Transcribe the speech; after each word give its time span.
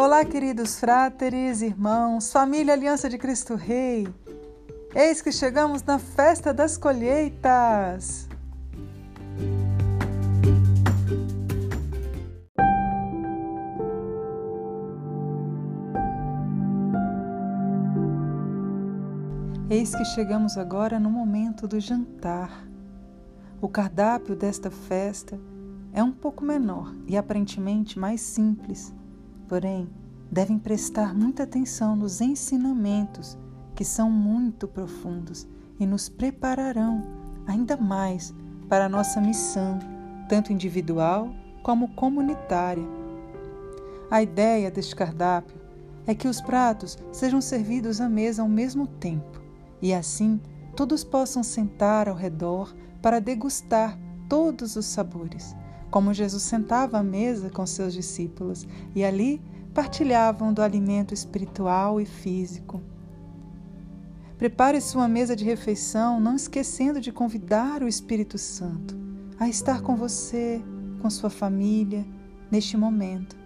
Olá, 0.00 0.24
queridos 0.24 0.78
fráteres, 0.78 1.60
irmãos, 1.60 2.30
família 2.30 2.72
Aliança 2.72 3.08
de 3.10 3.18
Cristo 3.18 3.56
Rei. 3.56 4.06
Eis 4.94 5.20
que 5.20 5.32
chegamos 5.32 5.82
na 5.82 5.98
festa 5.98 6.54
das 6.54 6.78
colheitas. 6.78 8.28
Eis 19.68 19.92
que 19.92 20.04
chegamos 20.04 20.56
agora 20.56 21.00
no 21.00 21.10
momento 21.10 21.66
do 21.66 21.80
jantar. 21.80 22.64
O 23.60 23.68
cardápio 23.68 24.36
desta 24.36 24.70
festa 24.70 25.36
é 25.92 26.04
um 26.04 26.12
pouco 26.12 26.44
menor 26.44 26.94
e 27.08 27.16
aparentemente 27.16 27.98
mais 27.98 28.20
simples 28.20 28.94
Porém, 29.48 29.88
devem 30.30 30.58
prestar 30.58 31.14
muita 31.14 31.44
atenção 31.44 31.96
nos 31.96 32.20
ensinamentos, 32.20 33.38
que 33.74 33.84
são 33.84 34.10
muito 34.10 34.68
profundos 34.68 35.48
e 35.80 35.86
nos 35.86 36.08
prepararão 36.08 37.02
ainda 37.46 37.76
mais 37.76 38.34
para 38.68 38.84
a 38.84 38.88
nossa 38.88 39.20
missão, 39.20 39.78
tanto 40.28 40.52
individual 40.52 41.30
como 41.62 41.88
comunitária. 41.94 42.86
A 44.10 44.22
ideia 44.22 44.70
deste 44.70 44.94
cardápio 44.94 45.56
é 46.06 46.14
que 46.14 46.28
os 46.28 46.40
pratos 46.40 46.98
sejam 47.10 47.40
servidos 47.40 48.00
à 48.00 48.08
mesa 48.08 48.42
ao 48.42 48.48
mesmo 48.48 48.86
tempo 48.86 49.40
e 49.80 49.94
assim 49.94 50.40
todos 50.76 51.04
possam 51.04 51.42
sentar 51.42 52.08
ao 52.08 52.14
redor 52.14 52.74
para 53.00 53.20
degustar 53.20 53.98
todos 54.28 54.76
os 54.76 54.84
sabores 54.84 55.56
como 55.90 56.14
Jesus 56.14 56.42
sentava 56.42 56.98
à 56.98 57.02
mesa 57.02 57.50
com 57.50 57.66
seus 57.66 57.92
discípulos 57.92 58.66
e 58.94 59.04
ali 59.04 59.40
partilhavam 59.72 60.52
do 60.52 60.62
alimento 60.62 61.14
espiritual 61.14 62.00
e 62.00 62.06
físico. 62.06 62.82
Prepare 64.36 64.80
sua 64.80 65.08
mesa 65.08 65.34
de 65.34 65.44
refeição, 65.44 66.20
não 66.20 66.36
esquecendo 66.36 67.00
de 67.00 67.10
convidar 67.10 67.82
o 67.82 67.88
Espírito 67.88 68.38
Santo 68.38 68.96
a 69.38 69.48
estar 69.48 69.82
com 69.82 69.96
você, 69.96 70.62
com 71.00 71.08
sua 71.10 71.30
família, 71.30 72.06
neste 72.50 72.76
momento. 72.76 73.36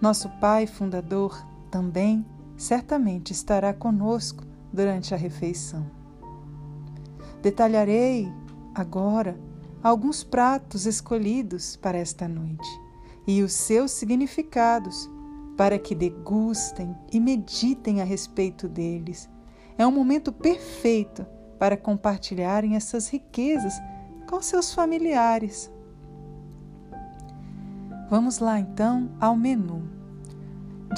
Nosso 0.00 0.28
Pai 0.40 0.66
Fundador 0.66 1.46
também 1.70 2.24
certamente 2.56 3.32
estará 3.32 3.72
conosco 3.72 4.44
durante 4.72 5.14
a 5.14 5.16
refeição. 5.16 5.86
Detalharei 7.42 8.30
agora 8.74 9.38
alguns 9.82 10.22
pratos 10.22 10.86
escolhidos 10.86 11.76
para 11.76 11.98
esta 11.98 12.28
noite 12.28 12.68
e 13.26 13.42
os 13.42 13.52
seus 13.52 13.92
significados, 13.92 15.10
para 15.56 15.78
que 15.78 15.94
degustem 15.94 16.94
e 17.12 17.20
meditem 17.20 18.00
a 18.00 18.04
respeito 18.04 18.68
deles. 18.68 19.28
É 19.76 19.86
um 19.86 19.90
momento 19.90 20.32
perfeito 20.32 21.26
para 21.58 21.76
compartilharem 21.76 22.76
essas 22.76 23.08
riquezas 23.08 23.74
com 24.28 24.40
seus 24.40 24.72
familiares. 24.72 25.70
Vamos 28.08 28.38
lá 28.38 28.58
então 28.58 29.10
ao 29.20 29.36
menu. 29.36 29.88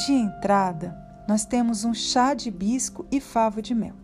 De 0.06 0.12
entrada, 0.12 0.96
nós 1.28 1.44
temos 1.44 1.84
um 1.84 1.92
chá 1.92 2.32
de 2.32 2.48
hibisco 2.48 3.06
e 3.10 3.20
favo 3.20 3.60
de 3.60 3.74
mel. 3.74 3.94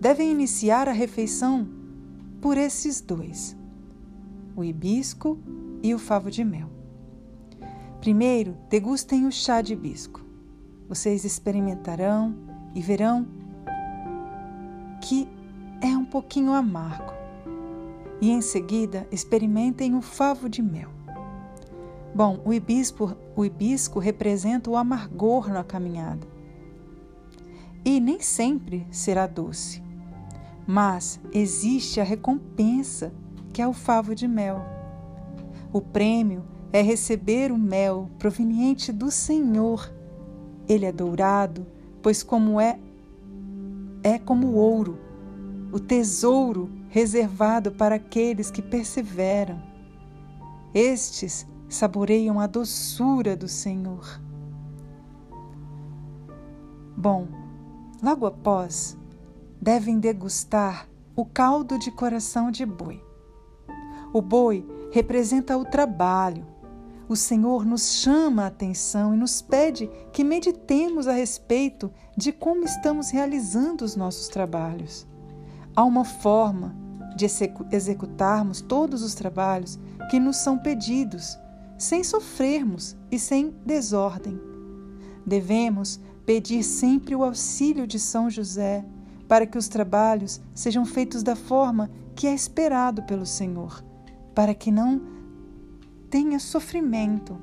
Devem 0.00 0.30
iniciar 0.30 0.88
a 0.88 0.92
refeição 0.92 1.68
por 2.44 2.58
esses 2.58 3.00
dois, 3.00 3.56
o 4.54 4.62
hibisco 4.62 5.38
e 5.82 5.94
o 5.94 5.98
favo 5.98 6.30
de 6.30 6.44
mel. 6.44 6.68
Primeiro, 8.02 8.54
degustem 8.68 9.24
o 9.24 9.32
chá 9.32 9.62
de 9.62 9.72
hibisco. 9.72 10.22
Vocês 10.86 11.24
experimentarão 11.24 12.36
e 12.74 12.82
verão 12.82 13.26
que 15.00 15.26
é 15.80 15.96
um 15.96 16.04
pouquinho 16.04 16.52
amargo. 16.52 17.14
E 18.20 18.30
em 18.30 18.42
seguida, 18.42 19.08
experimentem 19.10 19.94
o 19.94 20.02
favo 20.02 20.46
de 20.46 20.60
mel. 20.60 20.90
Bom, 22.14 22.42
o 22.44 22.52
hibisco, 22.52 23.16
o 23.34 23.42
hibisco 23.42 23.98
representa 23.98 24.68
o 24.68 24.76
amargor 24.76 25.48
na 25.48 25.64
caminhada. 25.64 26.26
E 27.82 27.98
nem 28.00 28.20
sempre 28.20 28.86
será 28.90 29.26
doce. 29.26 29.83
Mas 30.66 31.20
existe 31.32 32.00
a 32.00 32.04
recompensa, 32.04 33.12
que 33.52 33.60
é 33.60 33.68
o 33.68 33.72
favo 33.72 34.14
de 34.14 34.26
mel. 34.26 34.64
O 35.72 35.80
prêmio 35.80 36.44
é 36.72 36.80
receber 36.80 37.52
o 37.52 37.58
mel 37.58 38.10
proveniente 38.18 38.92
do 38.92 39.10
Senhor. 39.10 39.92
Ele 40.68 40.86
é 40.86 40.92
dourado, 40.92 41.66
pois 42.02 42.22
como 42.22 42.60
é 42.60 42.78
é 44.02 44.18
como 44.18 44.52
ouro, 44.52 44.98
o 45.72 45.80
tesouro 45.80 46.70
reservado 46.90 47.72
para 47.72 47.94
aqueles 47.94 48.50
que 48.50 48.60
perseveram. 48.60 49.62
Estes 50.74 51.46
saboreiam 51.68 52.38
a 52.38 52.46
doçura 52.46 53.34
do 53.34 53.48
Senhor. 53.48 54.20
Bom, 56.96 57.26
logo 58.02 58.26
após 58.26 58.96
devem 59.64 59.98
degustar 59.98 60.86
o 61.16 61.24
caldo 61.24 61.78
de 61.78 61.90
coração 61.90 62.50
de 62.50 62.66
boi. 62.66 63.02
O 64.12 64.20
boi 64.20 64.62
representa 64.92 65.56
o 65.56 65.64
trabalho. 65.64 66.46
O 67.08 67.16
Senhor 67.16 67.64
nos 67.64 67.94
chama 67.94 68.42
a 68.42 68.48
atenção 68.48 69.14
e 69.14 69.16
nos 69.16 69.40
pede 69.40 69.90
que 70.12 70.22
meditemos 70.22 71.08
a 71.08 71.12
respeito 71.12 71.90
de 72.14 72.30
como 72.30 72.64
estamos 72.64 73.08
realizando 73.08 73.86
os 73.86 73.96
nossos 73.96 74.28
trabalhos. 74.28 75.06
Há 75.74 75.82
uma 75.82 76.04
forma 76.04 76.76
de 77.16 77.24
executarmos 77.72 78.60
todos 78.60 79.02
os 79.02 79.14
trabalhos 79.14 79.78
que 80.10 80.20
nos 80.20 80.36
são 80.36 80.58
pedidos, 80.58 81.38
sem 81.78 82.04
sofrermos 82.04 82.94
e 83.10 83.18
sem 83.18 83.54
desordem. 83.64 84.38
Devemos 85.24 85.98
pedir 86.26 86.62
sempre 86.62 87.14
o 87.14 87.24
auxílio 87.24 87.86
de 87.86 87.98
São 87.98 88.28
José 88.28 88.84
para 89.28 89.46
que 89.46 89.58
os 89.58 89.68
trabalhos 89.68 90.40
sejam 90.54 90.84
feitos 90.84 91.22
da 91.22 91.34
forma 91.34 91.90
que 92.14 92.26
é 92.26 92.34
esperado 92.34 93.02
pelo 93.02 93.26
Senhor, 93.26 93.82
para 94.34 94.54
que 94.54 94.70
não 94.70 95.00
tenha 96.10 96.38
sofrimento. 96.38 97.36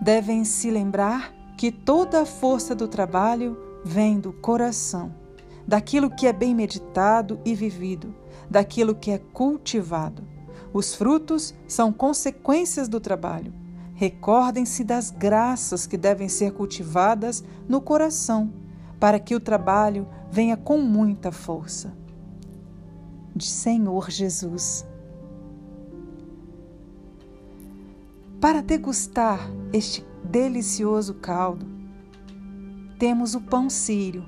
Devem 0.00 0.44
se 0.44 0.70
lembrar 0.70 1.32
que 1.56 1.70
toda 1.70 2.22
a 2.22 2.26
força 2.26 2.74
do 2.74 2.88
trabalho 2.88 3.56
vem 3.84 4.20
do 4.20 4.32
coração, 4.32 5.14
daquilo 5.66 6.10
que 6.10 6.26
é 6.26 6.32
bem 6.32 6.54
meditado 6.54 7.40
e 7.44 7.54
vivido, 7.54 8.14
daquilo 8.50 8.94
que 8.94 9.10
é 9.10 9.18
cultivado. 9.18 10.24
Os 10.72 10.94
frutos 10.94 11.54
são 11.68 11.92
consequências 11.92 12.88
do 12.88 13.00
trabalho. 13.00 13.52
Recordem-se 13.94 14.82
das 14.82 15.10
graças 15.10 15.86
que 15.86 15.96
devem 15.96 16.28
ser 16.28 16.52
cultivadas 16.52 17.44
no 17.68 17.80
coração 17.80 18.52
para 19.02 19.18
que 19.18 19.34
o 19.34 19.40
trabalho 19.40 20.06
venha 20.30 20.56
com 20.56 20.78
muita 20.78 21.32
força. 21.32 21.92
De 23.34 23.44
Senhor 23.44 24.08
Jesus. 24.08 24.86
Para 28.40 28.62
degustar 28.62 29.40
este 29.72 30.06
delicioso 30.22 31.14
caldo, 31.14 31.66
temos 32.96 33.34
o 33.34 33.40
pão 33.40 33.68
sírio, 33.68 34.24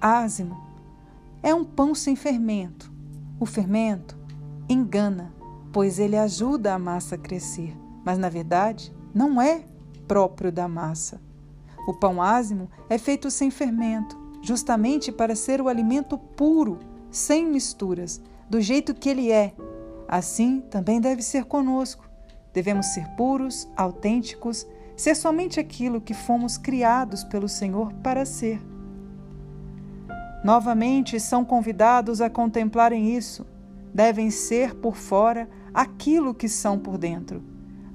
ázimo. 0.00 0.56
É 1.42 1.54
um 1.54 1.62
pão 1.62 1.94
sem 1.94 2.16
fermento. 2.16 2.90
O 3.38 3.44
fermento 3.44 4.16
engana, 4.70 5.34
pois 5.70 5.98
ele 5.98 6.16
ajuda 6.16 6.72
a 6.72 6.78
massa 6.78 7.16
a 7.16 7.18
crescer, 7.18 7.76
mas 8.06 8.16
na 8.16 8.30
verdade 8.30 8.90
não 9.14 9.38
é 9.38 9.66
próprio 10.06 10.50
da 10.50 10.66
massa. 10.66 11.27
O 11.88 11.94
pão 11.94 12.20
ázimo 12.20 12.68
é 12.90 12.98
feito 12.98 13.30
sem 13.30 13.50
fermento, 13.50 14.14
justamente 14.42 15.10
para 15.10 15.34
ser 15.34 15.58
o 15.58 15.68
alimento 15.68 16.18
puro, 16.18 16.80
sem 17.10 17.46
misturas, 17.46 18.20
do 18.46 18.60
jeito 18.60 18.94
que 18.94 19.08
ele 19.08 19.32
é. 19.32 19.54
Assim 20.06 20.60
também 20.60 21.00
deve 21.00 21.22
ser 21.22 21.46
conosco. 21.46 22.06
Devemos 22.52 22.88
ser 22.88 23.08
puros, 23.16 23.66
autênticos, 23.74 24.66
ser 24.98 25.14
somente 25.14 25.58
aquilo 25.58 25.98
que 25.98 26.12
fomos 26.12 26.58
criados 26.58 27.24
pelo 27.24 27.48
Senhor 27.48 27.90
para 28.02 28.26
ser. 28.26 28.60
Novamente 30.44 31.18
são 31.18 31.42
convidados 31.42 32.20
a 32.20 32.28
contemplarem 32.28 33.16
isso. 33.16 33.46
Devem 33.94 34.30
ser 34.30 34.74
por 34.74 34.94
fora 34.94 35.48
aquilo 35.72 36.34
que 36.34 36.50
são 36.50 36.78
por 36.78 36.98
dentro. 36.98 37.42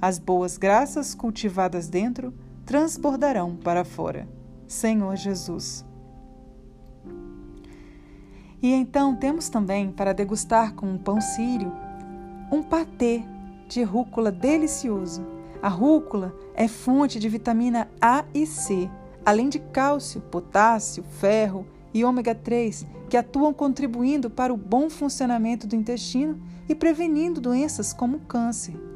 As 0.02 0.18
boas 0.18 0.58
graças 0.58 1.14
cultivadas 1.14 1.88
dentro 1.88 2.34
transbordarão 2.66 3.56
para 3.56 3.84
fora. 3.84 4.28
Senhor 4.68 5.16
Jesus. 5.16 5.86
E 8.62 8.72
então 8.72 9.16
temos 9.16 9.50
também 9.50 9.92
para 9.92 10.14
degustar 10.14 10.74
com 10.74 10.88
um 10.88 10.98
pão 10.98 11.20
sírio 11.20 11.72
um 12.52 12.64
patê 12.64 13.24
de 13.68 13.84
rúcula 13.84 14.32
delicioso. 14.32 15.26
A 15.62 15.68
rúcula 15.68 16.36
é 16.54 16.68
fonte 16.68 17.20
de 17.20 17.28
vitamina 17.28 17.90
A 18.02 18.24
e 18.34 18.46
C, 18.46 18.90
além 19.26 19.50
de 19.50 19.60
cálcio, 19.60 20.22
potássio, 20.22 21.04
ferro 21.04 21.66
e 21.94 22.04
ômega 22.06 22.36
3, 22.36 22.86
que 23.10 23.18
atuam 23.18 23.54
contribuindo 23.54 24.30
para 24.30 24.54
o 24.54 24.58
bom 24.58 24.90
funcionamento 24.90 25.68
do 25.68 25.76
intestino 25.76 26.40
e 26.70 26.76
prevenindo 26.76 27.42
doenças 27.42 27.92
como 27.92 28.20
câncer. 28.20 28.93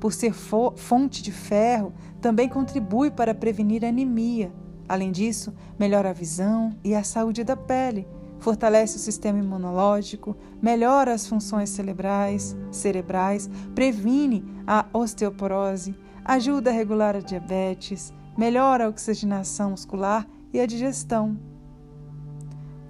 Por 0.00 0.12
ser 0.12 0.32
fonte 0.32 1.22
de 1.22 1.32
ferro, 1.32 1.92
também 2.20 2.48
contribui 2.48 3.10
para 3.10 3.34
prevenir 3.34 3.84
anemia. 3.84 4.52
Além 4.88 5.12
disso, 5.12 5.52
melhora 5.78 6.10
a 6.10 6.14
visão 6.14 6.76
e 6.82 6.94
a 6.94 7.02
saúde 7.02 7.44
da 7.44 7.56
pele, 7.56 8.06
fortalece 8.38 8.96
o 8.96 9.00
sistema 9.00 9.38
imunológico, 9.38 10.36
melhora 10.62 11.12
as 11.12 11.26
funções 11.26 11.70
cerebrais, 11.70 12.56
cerebrais, 12.70 13.50
previne 13.74 14.44
a 14.66 14.86
osteoporose, 14.92 15.94
ajuda 16.24 16.70
a 16.70 16.72
regular 16.72 17.16
a 17.16 17.20
diabetes, 17.20 18.12
melhora 18.36 18.86
a 18.86 18.88
oxigenação 18.88 19.70
muscular 19.70 20.26
e 20.52 20.60
a 20.60 20.66
digestão. 20.66 21.36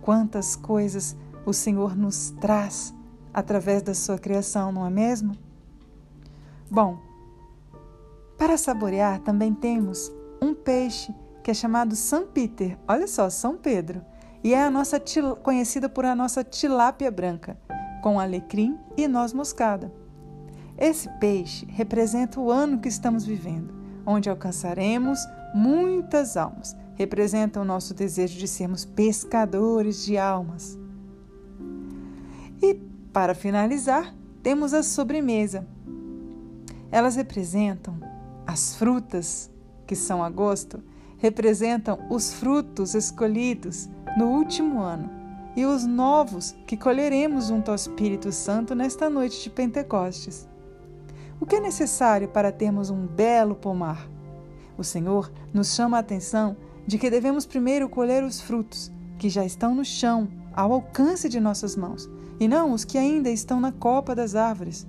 Quantas 0.03 0.55
coisas 0.55 1.17
o 1.45 1.53
Senhor 1.53 1.97
nos 1.97 2.31
traz 2.41 2.95
através 3.33 3.83
da 3.83 3.95
sua 3.95 4.19
criação, 4.19 4.71
não 4.71 4.87
é 4.87 4.91
mesmo? 4.91 5.48
Bom, 6.71 6.99
para 8.37 8.59
saborear 8.59 9.21
também 9.21 9.55
temos 9.55 10.13
um 10.41 10.55
peixe 10.55 11.15
que 11.43 11.51
é 11.51 11.55
chamado 11.55 11.97
São 11.97 12.27
Peter. 12.27 12.79
Olha 12.87 13.07
só, 13.07 13.31
São 13.31 13.57
Pedro 13.57 14.03
e 14.45 14.53
é 14.53 14.63
a 14.63 14.71
nossa 14.71 15.03
conhecida 15.43 15.89
por 15.89 16.05
a 16.05 16.15
nossa 16.15 16.45
tilápia 16.45 17.11
branca, 17.11 17.59
com 18.03 18.21
alecrim 18.21 18.79
e 18.97 19.09
noz 19.09 19.33
moscada. 19.33 19.93
Esse 20.77 21.09
peixe 21.19 21.67
representa 21.71 22.39
o 22.39 22.51
ano 22.51 22.79
que 22.79 22.89
estamos 22.89 23.25
vivendo, 23.25 23.75
onde 24.07 24.31
alcançaremos 24.31 25.19
muitas 25.55 26.37
almas. 26.37 26.77
Representa 26.95 27.61
o 27.61 27.65
nosso 27.65 27.95
desejo 27.95 28.39
de 28.39 28.47
sermos 28.47 28.85
pescadores 28.85 30.05
de 30.05 30.17
almas. 30.19 30.79
E, 32.63 32.75
para 33.13 33.35
finalizar, 33.35 34.15
temos 34.43 34.75
a 34.75 34.83
sobremesa. 34.83 35.67
Elas 36.91 37.17
representam 37.17 37.99
as 38.47 38.75
frutas, 38.75 39.51
que 39.87 39.95
são 39.95 40.23
agosto, 40.23 40.83
representam 41.19 41.99
os 42.09 42.33
frutos 42.33 42.95
escolhidos 42.95 43.89
no 44.17 44.27
último 44.27 44.81
ano 44.81 45.11
e 45.55 45.67
os 45.67 45.85
novos 45.85 46.55
que 46.67 46.77
colheremos 46.77 47.49
junto 47.49 47.71
ao 47.71 47.75
Espírito 47.75 48.31
Santo 48.31 48.75
nesta 48.75 49.11
noite 49.11 49.43
de 49.43 49.51
Pentecostes. 49.51 50.49
O 51.41 51.47
que 51.47 51.57
é 51.57 51.61
necessário 51.61 52.29
para 52.29 52.53
termos 52.53 52.91
um 52.91 53.07
belo 53.07 53.55
pomar? 53.55 54.09
O 54.77 54.85
Senhor 54.85 55.31
nos 55.53 55.75
chama 55.75 55.97
a 55.97 56.01
atenção 56.01 56.57
de 56.87 56.97
que 56.97 57.11
devemos 57.11 57.45
primeiro 57.45 57.89
colher 57.89 58.23
os 58.23 58.41
frutos 58.41 58.91
que 59.19 59.29
já 59.29 59.45
estão 59.45 59.75
no 59.75 59.85
chão, 59.85 60.29
ao 60.55 60.73
alcance 60.73 61.29
de 61.29 61.41
nossas 61.41 61.77
mãos, 61.77 62.09
e 62.41 62.47
não 62.47 62.73
os 62.73 62.85
que 62.85 62.97
ainda 62.97 63.29
estão 63.29 63.61
na 63.61 63.73
copa 63.73 64.15
das 64.15 64.35
árvores. 64.35 64.87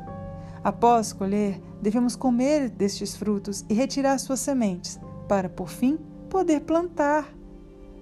Após 0.64 1.14
colher, 1.14 1.62
devemos 1.82 2.16
comer 2.16 2.70
destes 2.70 3.16
frutos 3.16 3.66
e 3.70 3.74
retirar 3.74 4.18
suas 4.20 4.40
sementes, 4.40 5.00
para, 5.28 5.50
por 5.50 5.70
fim, 5.70 5.98
poder 6.30 6.62
plantar. 6.62 7.34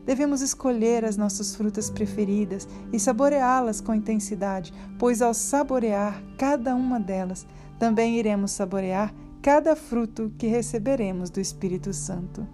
Devemos 0.05 0.41
escolher 0.41 1.03
as 1.03 1.17
nossas 1.17 1.55
frutas 1.55 1.89
preferidas 1.89 2.67
e 2.93 2.99
saboreá-las 2.99 3.81
com 3.81 3.93
intensidade, 3.93 4.73
pois 4.97 5.21
ao 5.21 5.33
saborear 5.33 6.23
cada 6.37 6.73
uma 6.73 6.99
delas, 6.99 7.45
também 7.77 8.17
iremos 8.17 8.51
saborear 8.51 9.13
cada 9.41 9.75
fruto 9.75 10.31
que 10.37 10.47
receberemos 10.47 11.29
do 11.29 11.39
Espírito 11.39 11.93
Santo. 11.93 12.47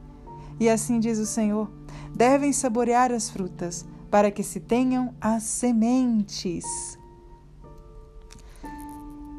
E 0.60 0.70
assim 0.70 1.00
diz 1.00 1.18
o 1.20 1.26
Senhor: 1.26 1.72
devem 2.16 2.52
saborear 2.52 3.12
as 3.12 3.30
frutas, 3.30 3.86
para 4.10 4.30
que 4.30 4.44
se 4.44 4.60
tenham 4.60 5.14
as 5.20 5.44
sementes. 5.44 6.64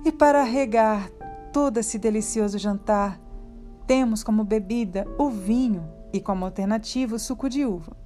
E 0.04 0.12
para 0.12 0.42
regar 0.42 1.10
todo 1.50 1.78
esse 1.78 1.98
delicioso 1.98 2.58
jantar, 2.58 3.18
temos 3.86 4.22
como 4.22 4.44
bebida 4.44 5.06
o 5.16 5.30
vinho 5.30 5.88
e 6.12 6.20
como 6.20 6.44
alternativa 6.44 7.16
o 7.16 7.18
suco 7.18 7.48
de 7.48 7.64
uva. 7.64 7.96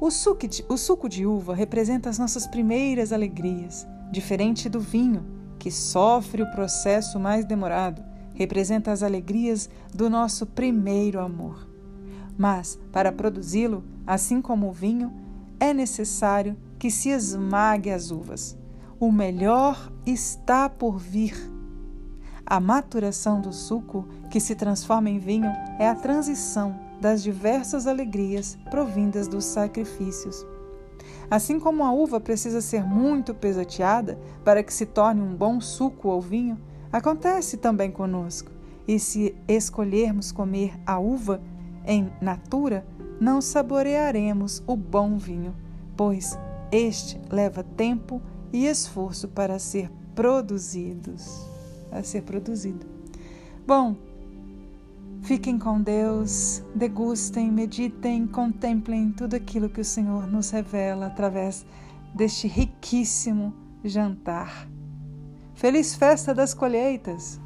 O 0.00 0.10
suco 0.10 0.48
de, 0.48 0.64
o 0.66 0.78
suco 0.78 1.06
de 1.06 1.26
uva 1.26 1.54
representa 1.54 2.08
as 2.08 2.18
nossas 2.18 2.46
primeiras 2.46 3.12
alegrias, 3.12 3.86
diferente 4.10 4.66
do 4.68 4.80
vinho, 4.80 5.26
que 5.58 5.70
sofre 5.70 6.42
o 6.42 6.50
processo 6.52 7.20
mais 7.20 7.44
demorado, 7.44 8.02
representa 8.32 8.90
as 8.90 9.02
alegrias 9.02 9.68
do 9.92 10.08
nosso 10.08 10.46
primeiro 10.46 11.20
amor. 11.20 11.68
Mas, 12.38 12.78
para 12.90 13.12
produzi-lo, 13.12 13.84
assim 14.06 14.40
como 14.40 14.68
o 14.68 14.72
vinho, 14.72 15.12
é 15.60 15.74
necessário 15.74 16.56
que 16.78 16.90
se 16.90 17.10
esmague 17.10 17.90
as 17.90 18.10
uvas. 18.10 18.56
O 19.00 19.12
melhor 19.12 19.92
está 20.04 20.68
por 20.68 20.98
vir. 20.98 21.36
A 22.44 22.58
maturação 22.58 23.40
do 23.40 23.52
suco, 23.52 24.04
que 24.28 24.40
se 24.40 24.56
transforma 24.56 25.08
em 25.08 25.20
vinho, 25.20 25.52
é 25.78 25.88
a 25.88 25.94
transição 25.94 26.76
das 27.00 27.22
diversas 27.22 27.86
alegrias 27.86 28.58
provindas 28.68 29.28
dos 29.28 29.44
sacrifícios. 29.44 30.44
Assim 31.30 31.60
como 31.60 31.84
a 31.84 31.92
uva 31.92 32.18
precisa 32.18 32.60
ser 32.60 32.82
muito 32.84 33.32
pesoteada 33.32 34.18
para 34.44 34.64
que 34.64 34.74
se 34.74 34.84
torne 34.84 35.20
um 35.20 35.32
bom 35.32 35.60
suco 35.60 36.08
ou 36.08 36.20
vinho, 36.20 36.58
acontece 36.92 37.56
também 37.56 37.92
conosco. 37.92 38.50
E 38.88 38.98
se 38.98 39.32
escolhermos 39.46 40.32
comer 40.32 40.74
a 40.84 40.98
uva 40.98 41.40
em 41.86 42.10
natura, 42.20 42.84
não 43.20 43.40
saborearemos 43.40 44.60
o 44.66 44.74
bom 44.74 45.16
vinho, 45.16 45.54
pois 45.96 46.36
este 46.72 47.20
leva 47.30 47.62
tempo 47.62 48.20
e 48.52 48.66
esforço 48.66 49.28
para 49.28 49.58
ser 49.58 49.90
produzidos, 50.14 51.46
a 51.92 52.02
ser 52.02 52.22
produzido. 52.22 52.86
Bom, 53.66 53.96
Fiquem 55.22 55.58
com 55.58 55.82
Deus, 55.82 56.62
degustem, 56.74 57.50
meditem, 57.50 58.26
contemplem 58.26 59.10
tudo 59.12 59.34
aquilo 59.34 59.68
que 59.68 59.80
o 59.80 59.84
Senhor 59.84 60.26
nos 60.26 60.50
revela 60.50 61.06
através 61.06 61.66
deste 62.14 62.48
riquíssimo 62.48 63.52
jantar. 63.84 64.66
Feliz 65.54 65.94
festa 65.94 66.34
das 66.34 66.54
colheitas! 66.54 67.40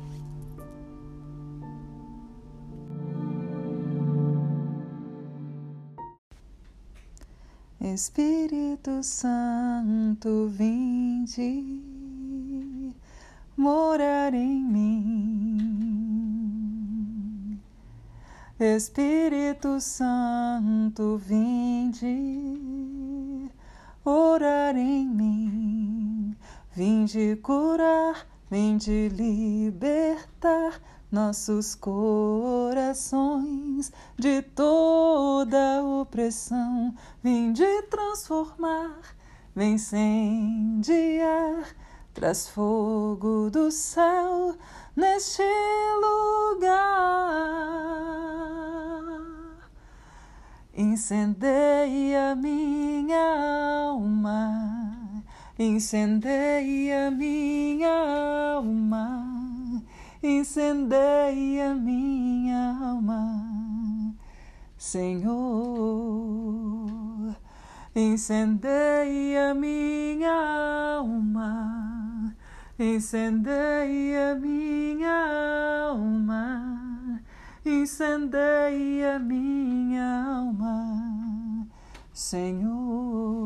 Espírito 7.84 9.02
Santo, 9.02 10.46
vinde 10.46 11.64
morar 13.56 14.32
em 14.32 14.62
mim. 14.62 15.98
Espírito 18.60 19.80
Santo, 19.80 21.16
vinde 21.18 22.06
orar 24.04 24.76
em 24.76 25.04
mim, 25.04 26.36
vinde 26.72 27.34
curar, 27.42 28.28
vinde 28.48 29.08
libertar 29.08 30.80
nossos 31.12 31.74
corações 31.74 33.12
de 34.18 34.40
toda 34.40 35.84
opressão, 35.84 36.94
vinde 37.22 37.82
transformar, 37.90 38.98
vem 39.54 39.74
incendiar, 39.74 41.66
traz 42.14 42.48
fogo 42.48 43.50
do 43.50 43.70
céu 43.70 44.56
neste 44.96 45.42
lugar. 46.00 47.02
Incendeia 50.74 52.34
minha 52.34 53.90
alma, 53.90 55.22
incendeia 55.58 57.10
minha 57.10 58.54
alma, 58.56 59.31
incendeia 60.22 61.74
minha 61.74 62.78
alma, 62.80 64.14
Senhor. 64.78 65.32
Incendeia 67.94 69.52
minha 69.54 70.32
alma, 70.96 72.34
incendeia 72.78 74.34
minha 74.34 75.90
alma 75.90 76.72
incendeia 77.64 79.18
minha 79.18 80.24
alma, 80.24 81.68
Senhor. 82.12 83.42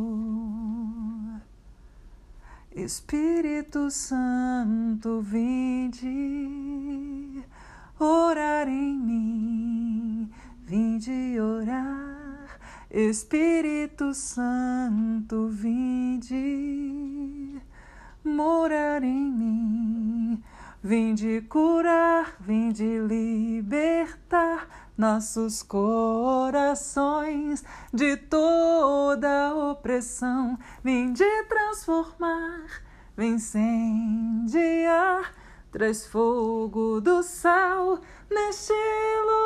Espírito 2.77 3.91
Santo, 3.91 5.23
vinde 5.23 6.05
orar 7.99 8.69
em 8.69 8.99
mim, 8.99 10.31
vinde 10.63 11.41
orar, 11.41 12.61
Espírito 12.91 14.13
Santo, 14.13 15.49
vinde 15.49 16.35
morar 18.23 19.03
em 19.03 19.33
mim, 19.33 19.56
vinde 20.87 21.43
curar, 21.49 22.37
vinde 22.39 23.01
libertar 23.01 24.69
nossos 24.97 25.61
corações 25.61 27.65
de 27.93 28.17
toda 28.17 29.53
opressão, 29.53 30.57
vinde 30.85 31.25
transformar, 31.49 32.85
vem 33.17 33.35
incendiar 33.35 35.35
Traz 35.73 36.07
fogo 36.07 37.01
do 37.01 37.21
céu 37.25 37.99
neste 38.31 38.73
lugar. 38.73 39.46